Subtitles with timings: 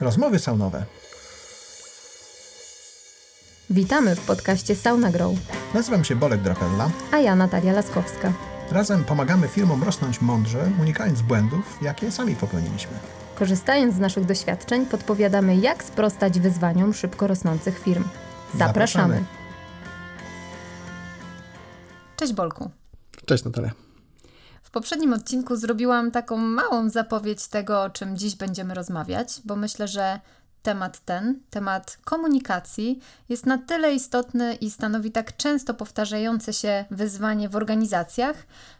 [0.00, 0.84] Rozmowy saunowe.
[3.70, 5.34] Witamy w podcaście Sauna Grow.
[5.74, 6.90] Nazywam się Bolek Drapella.
[7.12, 8.32] A ja Natalia Laskowska.
[8.70, 12.92] Razem pomagamy firmom rosnąć mądrze, unikając błędów, jakie sami popełniliśmy.
[13.34, 18.04] Korzystając z naszych doświadczeń, podpowiadamy, jak sprostać wyzwaniom szybko rosnących firm.
[18.04, 19.14] Zapraszamy.
[19.14, 19.24] Zapraszamy.
[22.16, 22.70] Cześć Bolku.
[23.26, 23.87] Cześć Natalia.
[24.68, 29.88] W poprzednim odcinku zrobiłam taką małą zapowiedź tego, o czym dziś będziemy rozmawiać, bo myślę,
[29.88, 30.20] że
[30.62, 37.48] temat ten, temat komunikacji, jest na tyle istotny i stanowi tak często powtarzające się wyzwanie
[37.48, 38.36] w organizacjach,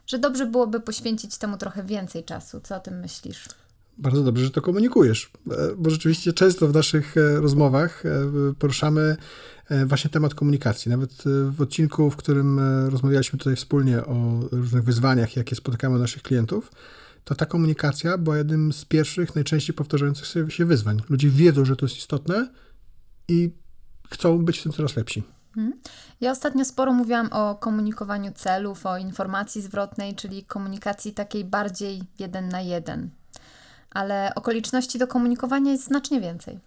[0.06, 2.60] że dobrze byłoby poświęcić temu trochę więcej czasu.
[2.60, 3.48] Co o tym myślisz?
[3.98, 8.10] Bardzo dobrze, że to komunikujesz, e, bo rzeczywiście często w naszych e, rozmowach e,
[8.58, 9.16] poruszamy
[9.86, 10.90] właśnie temat komunikacji.
[10.90, 16.70] Nawet w odcinku, w którym rozmawialiśmy tutaj wspólnie o różnych wyzwaniach, jakie spotykamy naszych klientów,
[17.24, 21.02] to ta komunikacja była jednym z pierwszych, najczęściej powtarzających się wyzwań.
[21.08, 22.48] Ludzie wiedzą, że to jest istotne
[23.28, 23.50] i
[24.10, 25.22] chcą być w tym coraz lepsi.
[25.56, 25.80] Mhm.
[26.20, 32.48] Ja ostatnio sporo mówiłam o komunikowaniu celów, o informacji zwrotnej, czyli komunikacji takiej bardziej jeden
[32.48, 33.10] na jeden.
[33.90, 36.58] Ale okoliczności do komunikowania jest znacznie więcej.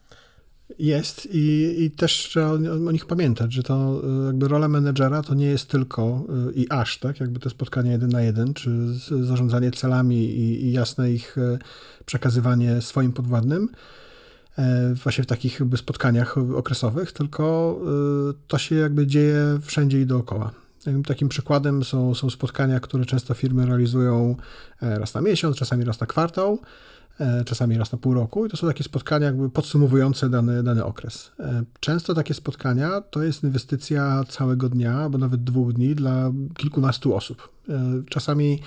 [0.80, 2.52] Jest i, i też trzeba
[2.88, 6.70] o, nich pamiętać, że to y, jakby rola menedżera to nie jest tylko y, i
[6.70, 8.72] aż, tak, jakby te spotkania jeden na jeden, czy
[9.22, 11.60] zarządzanie celami i, i jasne ich y,
[12.06, 13.70] przekazywanie swoim podwładnym,
[14.58, 17.80] e, właśnie w takich jakby spotkaniach okresowych, tylko
[18.48, 20.52] to się jakby dzieje wszędzie i dookoła.
[21.08, 24.36] Takim przykładem są, są spotkania, które często firmy realizują
[24.82, 27.01] e, raz na miesiąc, czasami raz na kwartał, E,
[27.46, 31.32] czasami raz na pół roku i to są takie spotkania jakby podsumowujące dany, dany okres.
[31.40, 37.16] E, często takie spotkania to jest inwestycja całego dnia, albo nawet dwóch dni dla kilkunastu
[37.16, 37.50] osób.
[37.70, 38.60] E, czasami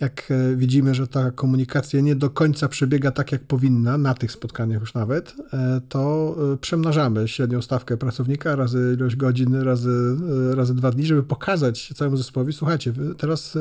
[0.00, 4.32] jak e, widzimy, że ta komunikacja nie do końca przebiega tak, jak powinna, na tych
[4.32, 10.16] spotkaniach już nawet, e, to e, przemnażamy średnią stawkę pracownika razy ilość godzin, razy,
[10.54, 13.58] razy dwa dni, żeby pokazać całemu zespołowi, słuchajcie, teraz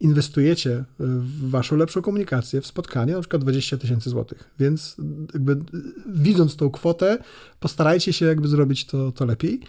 [0.00, 4.96] inwestujecie w waszą lepszą komunikację, w spotkanie, na przykład 20 tysięcy złotych, więc
[5.34, 5.56] jakby
[6.06, 7.18] widząc tą kwotę,
[7.60, 9.60] postarajcie się jakby zrobić to, to lepiej.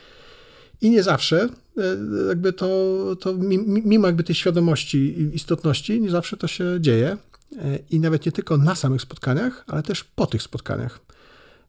[0.81, 1.81] I nie zawsze, e,
[2.27, 3.33] jakby to, to
[3.67, 7.17] mimo jakby tej świadomości istotności, nie zawsze to się dzieje.
[7.57, 10.99] E, I nawet nie tylko na samych spotkaniach, ale też po tych spotkaniach.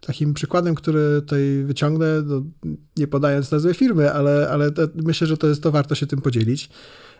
[0.00, 2.42] Takim przykładem, który tutaj wyciągnę, no,
[2.96, 6.20] nie podając nazwy firmy, ale, ale to, myślę, że to jest to warto się tym
[6.20, 6.70] podzielić.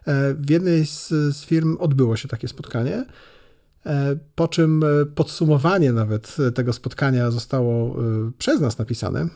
[0.06, 3.04] E, w jednej z, z firm odbyło się takie spotkanie,
[4.34, 4.84] po czym
[5.14, 7.96] podsumowanie nawet tego spotkania zostało
[8.38, 9.28] przez nas napisane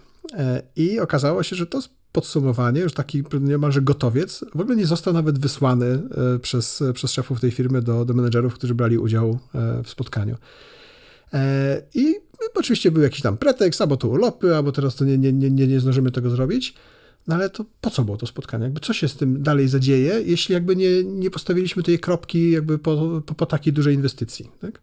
[0.77, 1.81] i okazało się, że to
[2.13, 7.41] podsumowanie, już taki niemalże gotowiec, w ogóle nie został nawet wysłany e, przez, przez szefów
[7.41, 10.37] tej firmy do, do menedżerów, którzy brali udział e, w spotkaniu.
[11.33, 12.15] E, I
[12.55, 15.81] oczywiście był jakiś tam pretekst, albo to urlopy, albo teraz to nie, nie, nie, nie
[15.81, 16.75] zdążymy tego zrobić.
[17.27, 18.65] No ale to po co było to spotkanie?
[18.65, 22.79] Jakby co się z tym dalej zadzieje, jeśli jakby nie, nie postawiliśmy tej kropki jakby
[22.79, 24.81] po, po, po takiej dużej inwestycji, tak?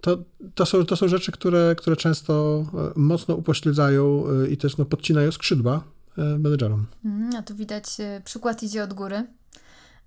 [0.00, 0.18] To,
[0.54, 2.64] to, są, to są rzeczy, które, które często
[2.96, 5.97] mocno upośledzają i też no, podcinają skrzydła E,
[6.38, 6.86] menedżerom.
[7.04, 9.24] Mm, a tu widać, e, przykład idzie od góry,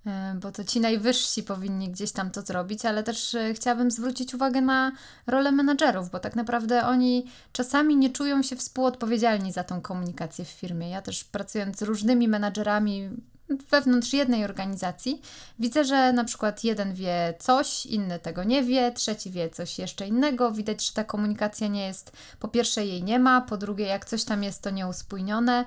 [0.06, 4.60] e, bo to ci najwyżsi powinni gdzieś tam to zrobić, ale też chciałabym zwrócić uwagę
[4.60, 4.92] na
[5.26, 10.48] rolę menedżerów, bo tak naprawdę oni czasami nie czują się współodpowiedzialni za tą komunikację w
[10.48, 10.90] firmie.
[10.90, 13.10] Ja też pracując z różnymi menedżerami
[13.70, 15.22] wewnątrz jednej organizacji,
[15.58, 20.08] widzę, że na przykład jeden wie coś, inny tego nie wie, trzeci wie coś jeszcze
[20.08, 20.52] innego.
[20.52, 24.24] Widać, że ta komunikacja nie jest, po pierwsze jej nie ma, po drugie jak coś
[24.24, 25.64] tam jest, to nieuspójnione.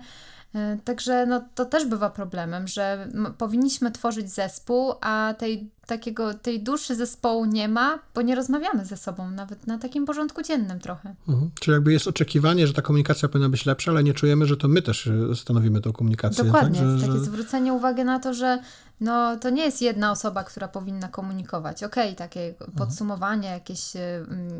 [0.56, 3.08] E, także no, to też bywa problemem, że
[3.38, 8.98] powinniśmy tworzyć zespół, a tej, takiego, tej duszy zespołu nie ma, bo nie rozmawiamy ze
[8.98, 11.16] sobą, nawet na takim porządku dziennym trochę.
[11.28, 11.52] Mhm.
[11.60, 14.68] Czyli jakby jest oczekiwanie, że ta komunikacja powinna być lepsza, ale nie czujemy, że to
[14.68, 16.44] my też e, stanowimy tą komunikację.
[16.44, 16.90] Dokładnie, tak?
[16.90, 17.26] że, takie że...
[17.26, 18.60] zwrócenie uwagi na to, że
[19.02, 21.84] no, to nie jest jedna osoba, która powinna komunikować.
[21.84, 22.72] Okej, okay, takie mhm.
[22.72, 24.00] podsumowanie, jakieś y,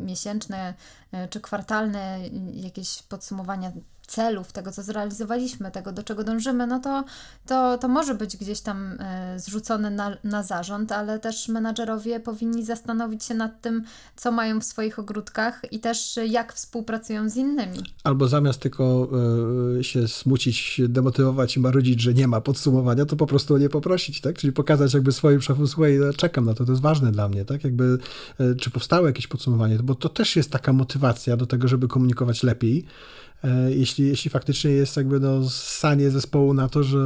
[0.00, 0.74] miesięczne
[1.30, 2.20] czy kwartalne,
[2.52, 3.72] jakieś podsumowania
[4.06, 7.04] celów, tego co zrealizowaliśmy, tego do czego dążymy, no to,
[7.46, 12.64] to, to może być gdzieś tam y, zrzucone na, na zarząd, ale też menadżerowie powinni
[12.64, 13.84] zastanowić się nad tym,
[14.16, 17.78] co mają w swoich ogródkach i też jak współpracują z innymi.
[18.04, 19.08] Albo zamiast tylko
[19.78, 24.20] y, się smucić, demotywować i marudzić, że nie ma podsumowania, to po prostu nie poprosić,
[24.20, 24.38] tak?
[24.38, 27.44] Czyli pokazać jakby swoim szefom, słuchaj, no, czekam na to, to jest ważne dla mnie,
[27.44, 27.64] tak?
[27.64, 27.98] Jakby,
[28.40, 32.42] y, czy powstało jakieś podsumowanie, bo to też jest taka motywacja do tego, żeby komunikować
[32.42, 32.84] lepiej,
[33.42, 36.98] jeśli jeśli, jeśli faktycznie jest jakby no, sanie zespołu na to, że,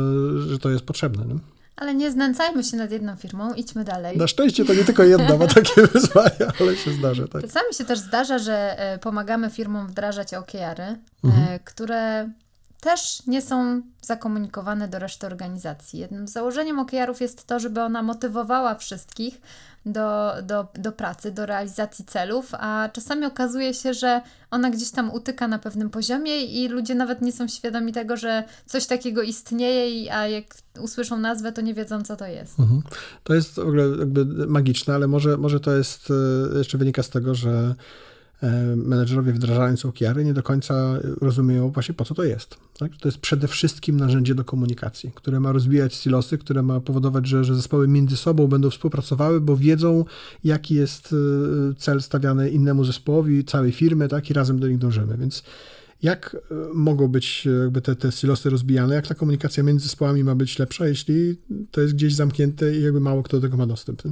[0.48, 1.24] że to jest potrzebne.
[1.24, 1.40] Nie?
[1.76, 4.16] Ale nie znęcajmy się nad jedną firmą, idźmy dalej.
[4.16, 7.28] Na szczęście to nie tylko jedna ma takie wyzwania, ale się zdarza.
[7.28, 7.42] Tak.
[7.42, 11.58] Czasami się też zdarza, że e, pomagamy firmom wdrażać OKR-y, e, mhm.
[11.64, 12.30] które
[12.80, 16.00] też nie są zakomunikowane do reszty organizacji.
[16.00, 19.40] Jednym z założeniem OKR-ów jest to, żeby ona motywowała wszystkich
[19.86, 25.10] do, do, do pracy, do realizacji celów, a czasami okazuje się, że ona gdzieś tam
[25.10, 30.14] utyka na pewnym poziomie i ludzie nawet nie są świadomi tego, że coś takiego istnieje,
[30.14, 30.44] a jak
[30.80, 32.60] usłyszą nazwę, to nie wiedzą, co to jest.
[32.60, 32.82] Mhm.
[33.24, 36.08] To jest w ogóle jakby magiczne, ale może, może to jest
[36.54, 37.74] e, jeszcze wynika z tego, że
[38.76, 42.56] menedżerowie wdrażając OKR nie do końca rozumieją właśnie po co to jest.
[42.78, 42.96] Tak?
[42.96, 47.44] To jest przede wszystkim narzędzie do komunikacji, które ma rozbijać silosy, które ma powodować, że,
[47.44, 50.04] że zespoły między sobą będą współpracowały, bo wiedzą,
[50.44, 54.30] jaki jest e, cel stawiany innemu zespołowi, całej firmy, tak?
[54.30, 55.16] i razem do nich dążymy.
[55.16, 55.42] Więc
[56.02, 60.34] jak e, mogą być jakby te, te silosy rozbijane, jak ta komunikacja między zespołami ma
[60.34, 61.36] być lepsza, jeśli
[61.70, 64.02] to jest gdzieś zamknięte i jakby mało kto do tego ma dostęp?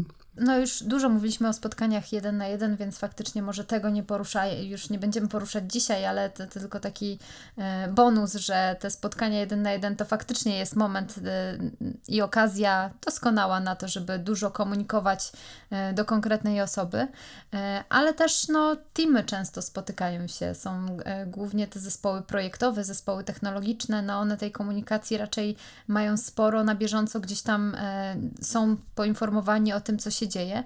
[0.40, 4.46] No już dużo mówiliśmy o spotkaniach jeden na jeden, więc faktycznie może tego nie porusza,
[4.46, 7.18] już nie będziemy poruszać dzisiaj, ale to, to tylko taki
[7.58, 11.58] e, bonus, że te spotkania jeden na jeden to faktycznie jest moment e,
[12.08, 15.32] i okazja doskonała na to, żeby dużo komunikować
[15.70, 17.08] e, do konkretnej osoby,
[17.88, 24.18] ale też no, teamy często spotykają się, są głównie te zespoły projektowe, zespoły technologiczne, no
[24.18, 25.56] one tej komunikacji raczej
[25.88, 27.76] mają sporo, na bieżąco gdzieś tam
[28.42, 30.64] są poinformowani o tym, co się dzieje.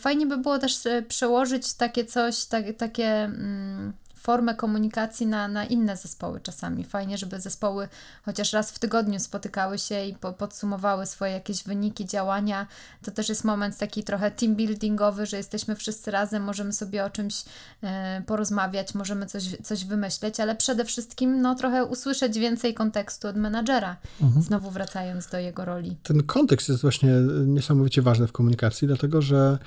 [0.00, 5.64] Fajnie by było też e, przełożyć takie coś, tak, takie mm, formę komunikacji na, na
[5.64, 6.84] inne zespoły czasami.
[6.84, 7.88] Fajnie, żeby zespoły
[8.24, 12.66] chociaż raz w tygodniu spotykały się i po, podsumowały swoje jakieś wyniki, działania.
[13.02, 17.10] To też jest moment taki trochę team buildingowy, że jesteśmy wszyscy razem, możemy sobie o
[17.10, 17.44] czymś
[17.82, 23.36] e, porozmawiać, możemy coś, coś wymyśleć, ale przede wszystkim no, trochę usłyszeć więcej kontekstu od
[23.36, 24.42] menadżera, mhm.
[24.42, 25.96] znowu wracając do jego roli.
[26.02, 27.10] Ten kontekst jest właśnie
[27.46, 29.58] niesamowicie ważny w komunikacji, dlatego że E,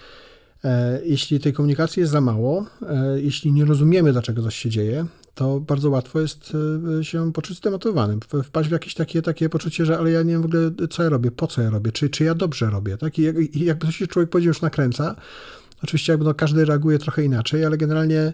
[1.05, 5.05] jeśli tej komunikacji jest za mało, e, jeśli nie rozumiemy, dlaczego coś się dzieje,
[5.35, 6.53] to bardzo łatwo jest
[6.99, 10.41] e, się poczuć zdemotywowanym, wpaść w jakieś takie, takie poczucie, że ale ja nie wiem
[10.41, 12.97] w ogóle, co ja robię, po co ja robię, czy, czy ja dobrze robię.
[12.97, 13.19] Tak?
[13.19, 15.15] I, jakby coś się człowiek powiedział już nakręca,
[15.83, 18.33] oczywiście jakby no, każdy reaguje trochę inaczej, ale generalnie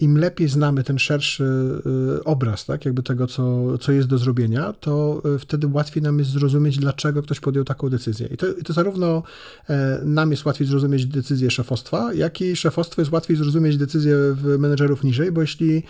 [0.00, 1.44] im lepiej znamy ten szerszy
[2.18, 6.18] y, obraz, tak, jakby tego, co, co jest do zrobienia, to y, wtedy łatwiej nam
[6.18, 8.26] jest zrozumieć, dlaczego ktoś podjął taką decyzję.
[8.26, 9.22] I to, to zarówno
[9.68, 14.16] e, nam jest łatwiej zrozumieć decyzję szefostwa, jak i szefostwo jest łatwiej zrozumieć decyzję
[14.58, 15.82] menedżerów niżej, bo jeśli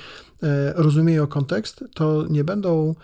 [0.42, 2.94] e, rozumieją kontekst, to nie będą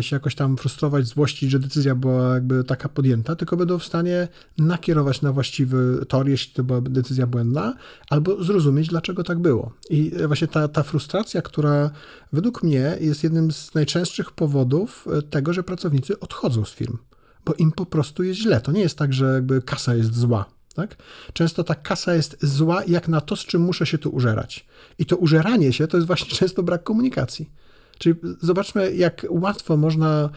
[0.00, 4.28] się jakoś tam frustrować, złościć, że decyzja była jakby taka podjęta, tylko będą w stanie
[4.58, 7.74] nakierować na właściwy tor, jeśli to była decyzja błędna,
[8.10, 9.72] albo zrozumieć, dlaczego tak było.
[9.90, 11.90] I właśnie ta, ta frustracja, która
[12.32, 16.98] według mnie jest jednym z najczęstszych powodów e, tego, że pracownicy odchodzą z firm,
[17.44, 18.60] bo im po prostu jest źle.
[18.60, 20.44] To nie jest tak, że jakby kasa jest zła.
[20.74, 20.96] Tak?
[21.32, 24.66] Często ta kasa jest zła jak na to, z czym muszę się tu użerać.
[24.98, 27.50] I to użeranie się to jest właśnie często brak komunikacji.
[27.98, 30.30] Czyli zobaczmy, jak łatwo można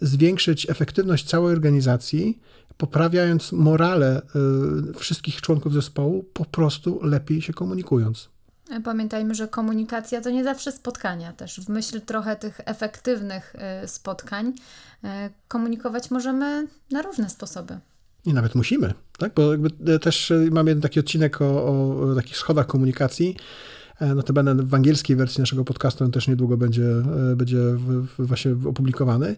[0.00, 2.38] zwiększyć efektywność całej organizacji,
[2.76, 4.22] poprawiając morale
[4.90, 8.28] y, wszystkich członków zespołu, po prostu lepiej się komunikując.
[8.84, 11.60] Pamiętajmy, że komunikacja to nie zawsze spotkania też.
[11.60, 15.08] W myśl trochę tych efektywnych y, spotkań y,
[15.48, 17.78] komunikować możemy na różne sposoby.
[18.24, 19.34] I nawet musimy, tak?
[19.34, 21.66] Bo jakby też mamy jeden taki odcinek o,
[22.00, 23.36] o takich schodach komunikacji,
[24.00, 26.86] notabene w angielskiej wersji naszego podcastu on też niedługo będzie,
[27.32, 27.58] e, będzie
[28.18, 29.36] właśnie opublikowany,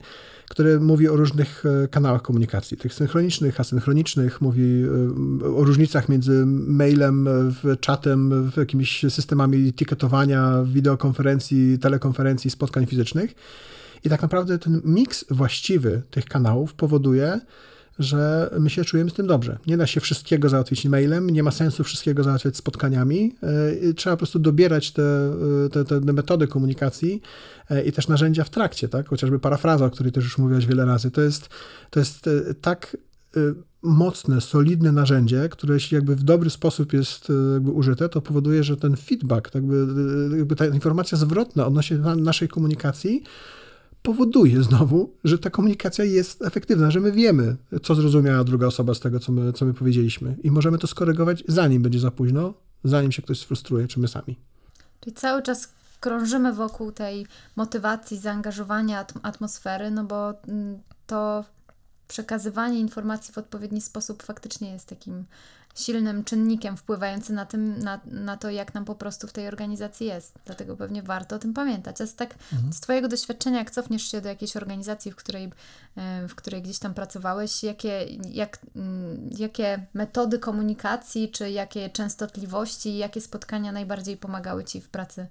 [0.49, 4.85] który mówi o różnych e, kanałach komunikacji, tych synchronicznych, asynchronicznych, mówi
[5.57, 7.29] o różnicach między mailem,
[7.81, 13.35] czatem, jakimiś systemami etykietowania, wideokonferencji, telekonferencji, spotkań fizycznych.
[14.05, 17.41] I tak naprawdę ten miks właściwy tych kanałów powoduje,
[18.01, 19.59] że my się czujemy z tym dobrze.
[19.67, 23.35] Nie da się wszystkiego załatwić mailem, nie ma sensu wszystkiego załatwiać spotkaniami.
[23.89, 25.03] E, trzeba po prostu dobierać te,
[25.67, 27.23] e, te, te metody komunikacji
[27.71, 29.09] e, i też narzędzia w trakcie, tak?
[29.09, 31.11] Chociażby parafraza, o której też już mówiłaś wiele razy.
[31.11, 31.49] To jest,
[31.91, 32.31] to jest
[32.61, 32.97] tak
[33.83, 38.77] mocne, solidne narzędzie, które jeśli jakby w dobry sposób jest jakby użyte, to powoduje, że
[38.77, 39.87] ten feedback, jakby,
[40.37, 43.23] jakby ta informacja zwrotna odnośnie naszej komunikacji
[44.03, 49.01] powoduje znowu, że ta komunikacja jest efektywna, że my wiemy, co zrozumiała druga osoba z
[49.01, 52.55] tego, co my, co my powiedzieliśmy i możemy to skorygować, zanim będzie za późno,
[52.85, 54.39] zanim się ktoś sfrustruje, czy my sami.
[55.01, 55.69] Czyli cały czas
[56.01, 57.27] krążymy wokół tej
[57.57, 61.45] motywacji, zaangażowania atmosfery, no bo mm, to
[62.09, 65.25] przekazywanie informacji w odpowiedni sposób faktycznie jest takim
[65.75, 70.07] silnym czynnikiem wpływającym na, tym, na, na to, jak nam po prostu w tej organizacji
[70.07, 70.35] jest.
[70.47, 72.01] Dlatego pewnie warto o tym pamiętać.
[72.01, 72.73] A z, tak, mhm.
[72.73, 75.51] z Twojego doświadczenia, jak cofniesz się do jakiejś organizacji, w której,
[75.97, 82.97] e, w której gdzieś tam pracowałeś, jakie, jak, mm, jakie metody komunikacji, czy jakie częstotliwości,
[82.97, 85.27] jakie spotkania najbardziej pomagały Ci w pracy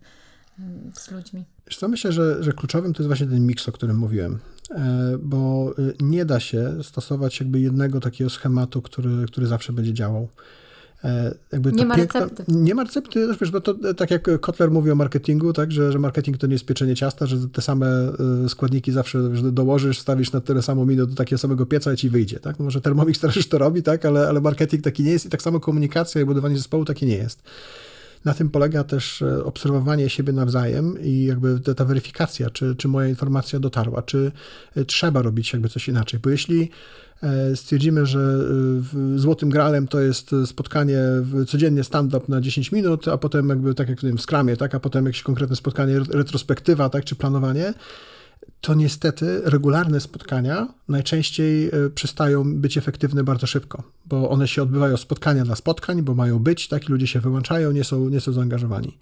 [0.60, 1.46] mm, z ludźmi?
[1.78, 4.40] co, myślę, że, że kluczowym to jest właśnie ten miks, o którym mówiłem,
[5.20, 10.28] bo y, nie da się stosować jakby jednego takiego schematu, który, który zawsze będzie działał.
[11.04, 11.36] E,
[11.74, 12.44] nie ma piękna, recepty.
[12.48, 15.92] Nie ma recepty, wiesz, bo to e, tak jak Kotler mówi o marketingu, tak, że,
[15.92, 17.88] że marketing to nie jest pieczenie ciasta, że te same
[18.48, 22.10] składniki zawsze że dołożysz, stawisz na tyle samo minut do takiego samego pieca i ci
[22.10, 22.40] wyjdzie.
[22.40, 22.60] Tak?
[22.60, 24.06] No może Thermomix też to robi, tak?
[24.06, 27.18] ale, ale marketing taki nie jest i tak samo komunikacja i budowanie zespołu takie nie
[27.18, 27.44] jest.
[28.26, 32.88] Na tym polega też e, obserwowanie siebie nawzajem i jakby ta, ta weryfikacja, czy, czy
[32.88, 34.32] moja informacja dotarła, czy
[34.76, 36.20] e, trzeba robić jakby coś inaczej.
[36.20, 36.70] Bo jeśli
[37.24, 38.38] e, stwierdzimy, że
[39.16, 41.00] złotym gralem to jest spotkanie,
[41.48, 45.06] codziennie stand-up na 10 minut, a potem jakby tak jak w skramie, tak, a potem
[45.06, 47.74] jakieś konkretne spotkanie, retrospektywa, tak, czy planowanie,
[48.62, 54.98] to niestety regularne spotkania najczęściej e, przestają być efektywne bardzo szybko, bo one się odbywają
[54.98, 58.98] spotkania dla spotkań, bo mają być, tak, ludzie się wyłączają, nie są, nie są zaangażowani.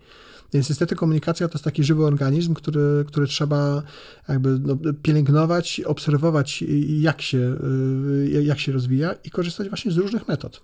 [0.54, 3.84] Więc niestety komunikacja to jest taki żywy organizm, który, który trzeba
[4.30, 7.56] jakby no, pielęgnować, obserwować, jak się,
[8.36, 10.62] e, jak się rozwija i korzystać właśnie z różnych metod.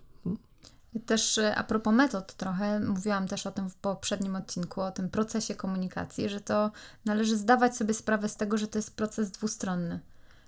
[1.05, 5.09] Też e, a propos metod trochę, mówiłam też o tym w poprzednim odcinku, o tym
[5.09, 6.71] procesie komunikacji, że to
[7.05, 9.99] należy zdawać sobie sprawę z tego, że to jest proces dwustronny.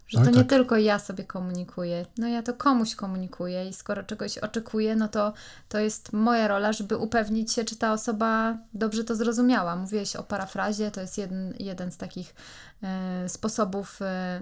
[0.08, 0.36] Że to tak.
[0.36, 5.08] nie tylko ja sobie komunikuję, no ja to komuś komunikuję i skoro czegoś oczekuję, no
[5.08, 5.34] to
[5.70, 9.76] to jest moja rola, żeby upewnić się, czy ta osoba dobrze to zrozumiała.
[9.76, 12.36] Mówiłeś o parafrazie, to jest jeden, jeden z takich
[12.84, 14.40] e, sposobów e,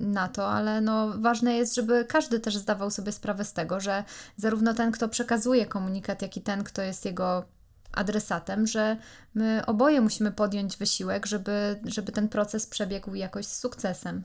[0.00, 4.04] na to, ale no ważne jest, żeby każdy też zdawał sobie sprawę z tego, że
[4.36, 7.44] zarówno ten, kto przekazuje komunikat, jak i ten, kto jest jego
[7.92, 8.96] adresatem, że
[9.34, 14.22] my oboje musimy podjąć wysiłek, żeby, żeby ten proces przebiegł jakoś z sukcesem.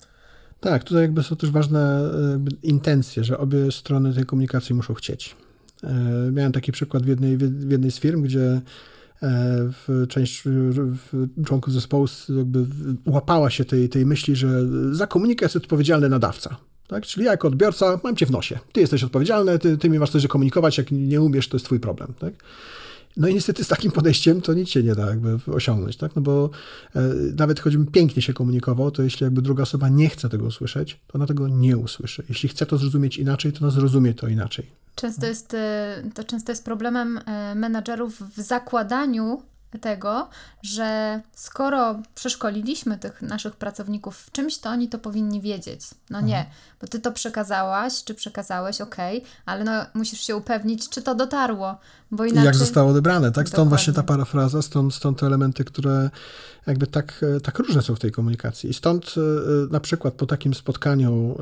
[0.59, 2.11] Tak, tutaj jakby są też ważne
[2.63, 5.35] intencje, że obie strony tej komunikacji muszą chcieć.
[5.83, 8.61] E, miałem taki przykład w jednej, w jednej z firm, gdzie e,
[9.71, 10.43] w część
[11.45, 12.65] członków zespołu jakby
[13.05, 14.61] łapała się tej, tej myśli, że
[14.91, 16.57] za komunikat jest odpowiedzialny nadawca.
[16.87, 17.05] Tak?
[17.05, 18.59] Czyli ja jako odbiorca mam cię w nosie.
[18.71, 21.79] Ty jesteś odpowiedzialny, ty, ty mi masz coś komunikować, jak nie umiesz, to jest twój
[21.79, 22.13] problem.
[22.19, 22.33] Tak?
[23.17, 26.15] No i niestety z takim podejściem to nic się nie da jakby osiągnąć, tak?
[26.15, 26.49] No bo
[26.95, 27.01] e,
[27.37, 31.13] nawet choćbym pięknie się komunikował, to jeśli jakby druga osoba nie chce tego usłyszeć, to
[31.13, 32.23] ona tego nie usłyszy.
[32.29, 34.65] Jeśli chce to zrozumieć inaczej, to ona zrozumie to inaczej.
[34.95, 39.41] Często jest, e, to często jest problemem e, menadżerów w zakładaniu
[39.81, 40.29] tego,
[40.61, 45.81] że skoro przeszkoliliśmy tych naszych pracowników w czymś, to oni to powinni wiedzieć.
[46.09, 46.55] No nie, mhm.
[46.81, 48.95] bo ty to przekazałaś, czy przekazałeś, ok,
[49.45, 51.77] ale no musisz się upewnić, czy to dotarło,
[52.11, 52.45] bo inaczej...
[52.45, 53.47] Jak zostało odebrane, tak?
[53.47, 53.69] Stąd Dokładnie.
[53.69, 56.09] właśnie ta parafraza, stąd, stąd te elementy, które
[56.67, 58.69] jakby tak, tak różne są w tej komunikacji.
[58.69, 59.21] I stąd e,
[59.71, 61.37] na przykład po takim spotkaniu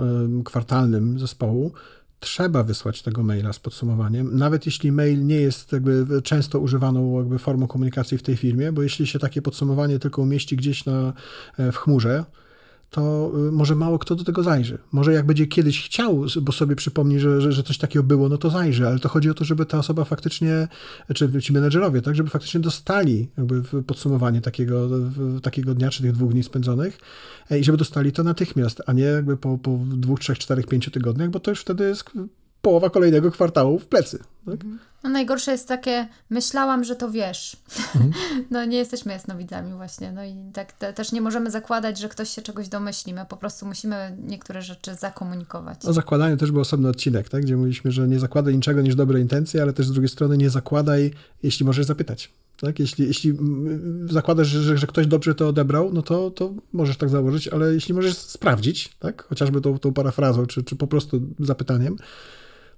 [0.46, 1.72] kwartalnym zespołu
[2.20, 7.40] trzeba wysłać tego maila z podsumowaniem, nawet jeśli mail nie jest jakby często używaną jakby
[7.40, 11.14] formą komunikacji w tej firmie, bo jeśli się takie podsumowanie tylko umieści gdzieś na,
[11.58, 12.26] e, w chmurze,
[12.96, 14.78] to y, może mało kto do tego zajrzy.
[14.92, 18.38] Może jak będzie kiedyś chciał, bo sobie przypomni, że, że, że, coś takiego było, no
[18.38, 20.68] to zajrzy, ale to chodzi o to, żeby ta osoba faktycznie,
[21.16, 24.90] czy ci menedżerowie, tak, żeby faktycznie dostali jakby podsumowanie takiego,
[25.42, 27.00] takiego dnia, czy tych dwóch dni spędzonych
[27.52, 30.92] e, i żeby dostali to natychmiast, a nie jakby po, po dwóch, trzech, czterech, pięciu
[30.92, 32.04] tygodniach, bo to już wtedy jest
[32.62, 34.20] połowa kolejnego kwartału w plecy.
[34.46, 34.54] Tak?
[34.54, 34.80] Mhm.
[35.04, 37.58] No najgorsze jest takie, myślałam, że to wiesz.
[37.96, 38.14] Mhm.
[38.52, 40.12] no nie jesteśmy jasnowidzami właśnie.
[40.12, 43.14] No i tak te, też nie możemy zakładać, że ktoś się czegoś domyśli.
[43.14, 45.86] My po prostu musimy niektóre rzeczy zakomunikować.
[45.86, 47.42] O zakładaniu też był osobny odcinek, tak?
[47.42, 50.50] gdzie mówiliśmy, że nie zakładaj niczego niż dobre intencje, ale też z drugiej strony nie
[50.50, 52.32] zakładaj, jeśli możesz zapytać.
[52.62, 52.80] Tak?
[52.80, 53.38] Jeśli, jeśli
[54.10, 57.94] zakładasz, że, że ktoś dobrze to odebrał, no to, to możesz tak założyć, ale jeśli
[57.94, 59.24] możesz sprawdzić, tak?
[59.24, 61.98] chociażby tą, tą parafrazą, czy, czy po prostu zapytaniem,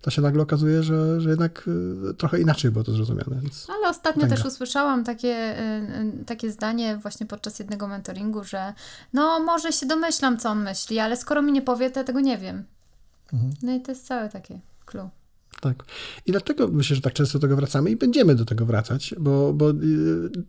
[0.02, 1.70] to się nagle okazuje, że, że jednak
[2.10, 3.40] y, trochę inaczej było to zrozumiane.
[3.68, 8.74] Ale ostatnio też usłyszałam takie, y, y, takie zdanie właśnie podczas jednego mentoringu, że
[9.14, 12.20] no może się domyślam, co on myśli, ale skoro mi nie powie, to ja tego
[12.20, 12.64] nie wiem.
[13.34, 13.54] Mhm.
[13.64, 15.10] No i to jest całe takie clue.
[15.62, 15.84] Tak.
[16.26, 19.54] I dlatego myślę, że tak często do tego wracamy i będziemy do tego wracać, bo,
[19.54, 19.66] bo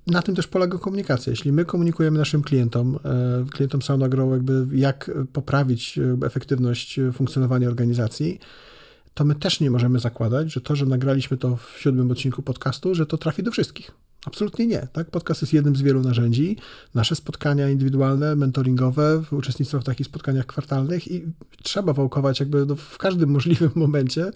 [0.07, 1.31] na tym też polega komunikacja.
[1.31, 8.40] Jeśli my komunikujemy naszym klientom, e, klientom SoundAgrow, jakby jak poprawić efektywność funkcjonowania organizacji,
[9.15, 12.95] to my też nie możemy zakładać, że to, że nagraliśmy to w siódmym odcinku podcastu,
[12.95, 13.91] że to trafi do wszystkich.
[14.27, 14.88] Absolutnie nie.
[14.93, 15.11] Tak?
[15.11, 16.57] Podcast jest jednym z wielu narzędzi.
[16.95, 21.25] Nasze spotkania indywidualne, mentoringowe, uczestnictwo w takich spotkaniach kwartalnych i
[21.62, 24.31] trzeba wałkować jakby no w każdym możliwym momencie,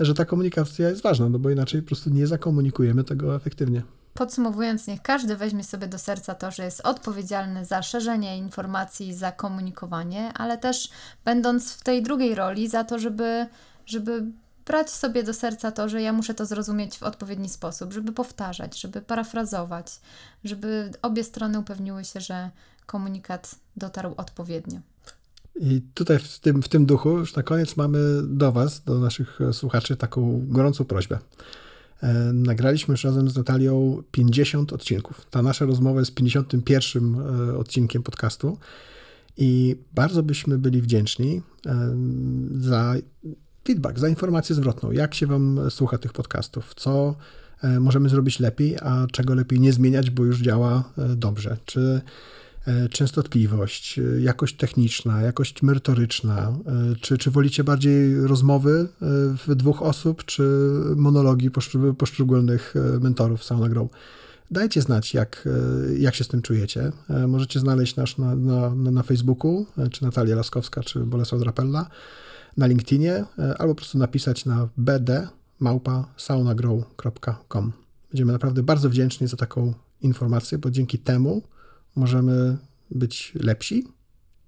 [0.00, 3.82] że ta komunikacja jest ważna, no bo inaczej po prostu nie zakomunikujemy tego efektywnie.
[4.14, 9.32] Podsumowując, niech każdy weźmie sobie do serca to, że jest odpowiedzialny za szerzenie informacji, za
[9.32, 10.90] komunikowanie, ale też
[11.24, 13.46] będąc w tej drugiej roli, za to, żeby,
[13.86, 14.24] żeby
[14.66, 18.80] brać sobie do serca to, że ja muszę to zrozumieć w odpowiedni sposób, żeby powtarzać,
[18.80, 20.00] żeby parafrazować,
[20.44, 22.50] żeby obie strony upewniły się, że
[22.86, 24.80] komunikat dotarł odpowiednio.
[25.60, 29.38] I tutaj w tym, w tym duchu już na koniec mamy do Was, do naszych
[29.52, 31.18] słuchaczy, taką gorącą prośbę.
[32.02, 35.26] E, nagraliśmy już razem z Natalią 50 odcinków.
[35.30, 38.58] Ta nasza rozmowa jest 51 e, odcinkiem podcastu
[39.36, 41.96] i bardzo byśmy byli wdzięczni e,
[42.58, 42.94] za
[43.66, 44.92] feedback, za informację zwrotną.
[44.92, 46.72] Jak się Wam słucha tych podcastów?
[46.76, 47.14] Co
[47.80, 50.84] możemy zrobić lepiej, a czego lepiej nie zmieniać, bo już działa
[51.16, 51.56] dobrze?
[51.64, 52.00] Czy
[52.66, 56.48] E, częstotliwość, e, jakość techniczna, jakość merytoryczna?
[56.66, 58.88] E, czy, czy wolicie bardziej rozmowy
[59.46, 60.42] w dwóch osób, czy
[60.96, 61.50] monologi
[61.98, 63.90] poszczególnych mentorów Sauna Grow?
[64.50, 65.48] Dajcie znać, jak,
[65.98, 66.92] jak się z tym czujecie.
[67.28, 71.86] Możecie znaleźć nas na, na, na Facebooku, czy Natalia Laskowska, czy Bolesław Drapella,
[72.56, 73.24] na LinkedInie,
[73.58, 75.28] albo po prostu napisać na bd
[75.60, 77.72] małpa saunagrow.com.
[78.10, 81.42] Będziemy naprawdę bardzo wdzięczni za taką informację, bo dzięki temu
[81.96, 82.56] możemy
[82.90, 83.84] być lepsi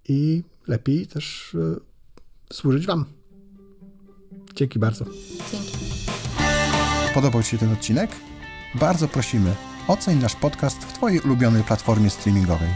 [0.08, 3.04] i lepiej też e, służyć Wam.
[4.54, 5.04] Dzięki bardzo.
[5.52, 5.78] Dzięki.
[7.14, 8.10] Podobał Ci się ten odcinek?
[8.74, 9.54] Bardzo prosimy,
[9.88, 12.68] oceń nasz podcast w Twojej ulubionej platformie streamingowej.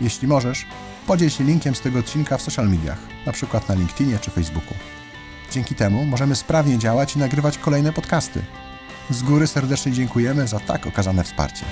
[0.00, 0.66] Jeśli możesz,
[1.06, 4.74] podziel się linkiem z tego odcinka w social mediach, na przykład na LinkedInie czy Facebooku.
[5.52, 8.42] Dzięki temu możemy sprawnie działać i nagrywać kolejne podcasty.
[9.10, 11.64] Z góry serdecznie dziękujemy za tak okazane wsparcie.